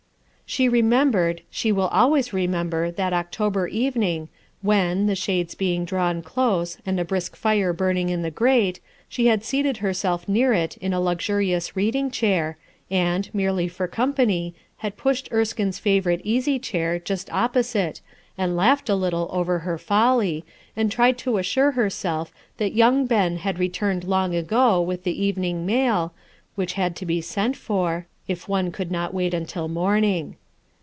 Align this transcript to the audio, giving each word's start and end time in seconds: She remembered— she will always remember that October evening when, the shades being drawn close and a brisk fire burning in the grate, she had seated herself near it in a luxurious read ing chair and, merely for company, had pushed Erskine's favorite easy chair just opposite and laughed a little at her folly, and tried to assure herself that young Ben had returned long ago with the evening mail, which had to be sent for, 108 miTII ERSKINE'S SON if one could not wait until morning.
She 0.47 0.67
remembered— 0.67 1.43
she 1.59 1.71
will 1.71 1.87
always 1.87 2.33
remember 2.33 2.91
that 2.91 3.13
October 3.13 3.69
evening 3.69 4.27
when, 4.61 5.05
the 5.07 5.15
shades 5.15 5.55
being 5.55 5.85
drawn 5.85 6.21
close 6.21 6.77
and 6.85 6.99
a 6.99 7.05
brisk 7.05 7.37
fire 7.37 7.71
burning 7.71 8.09
in 8.09 8.21
the 8.21 8.29
grate, 8.31 8.81
she 9.07 9.27
had 9.27 9.45
seated 9.45 9.77
herself 9.77 10.27
near 10.27 10.51
it 10.51 10.75
in 10.81 10.91
a 10.91 10.99
luxurious 10.99 11.77
read 11.77 11.95
ing 11.95 12.11
chair 12.11 12.57
and, 12.89 13.29
merely 13.33 13.69
for 13.69 13.87
company, 13.87 14.53
had 14.79 14.97
pushed 14.97 15.31
Erskine's 15.31 15.79
favorite 15.79 16.19
easy 16.25 16.59
chair 16.59 16.99
just 16.99 17.31
opposite 17.31 18.01
and 18.37 18.57
laughed 18.57 18.89
a 18.89 18.95
little 18.95 19.31
at 19.39 19.47
her 19.61 19.77
folly, 19.77 20.43
and 20.75 20.91
tried 20.91 21.17
to 21.19 21.37
assure 21.37 21.71
herself 21.71 22.33
that 22.57 22.75
young 22.75 23.05
Ben 23.05 23.37
had 23.37 23.57
returned 23.57 24.03
long 24.03 24.35
ago 24.35 24.81
with 24.81 25.05
the 25.05 25.23
evening 25.23 25.65
mail, 25.65 26.13
which 26.55 26.73
had 26.73 26.93
to 26.97 27.05
be 27.05 27.21
sent 27.21 27.55
for, 27.55 28.05
108 28.27 28.27
miTII 28.27 28.33
ERSKINE'S 28.33 28.41
SON 28.41 28.43
if 28.43 28.49
one 28.49 28.71
could 28.73 28.91
not 28.91 29.13
wait 29.13 29.33
until 29.33 29.69
morning. 29.69 30.35